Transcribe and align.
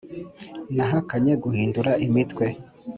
nahakanye 0.75 1.33
guhindura 1.43 1.91
imitwe 2.05 2.45